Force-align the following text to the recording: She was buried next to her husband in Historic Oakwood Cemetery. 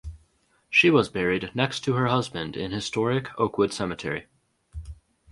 She 0.67 0.89
was 0.89 1.09
buried 1.09 1.51
next 1.53 1.81
to 1.81 1.93
her 1.93 2.07
husband 2.07 2.57
in 2.57 2.71
Historic 2.71 3.27
Oakwood 3.39 3.71
Cemetery. 3.71 4.25